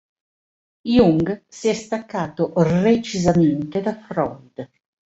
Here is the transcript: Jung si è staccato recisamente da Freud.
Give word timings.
Jung 0.87 1.43
si 1.47 1.67
è 1.67 1.75
staccato 1.75 2.53
recisamente 2.55 3.81
da 3.81 3.93
Freud. 3.93 4.67